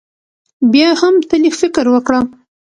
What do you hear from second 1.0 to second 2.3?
هم تۀ لږ فکر وکړه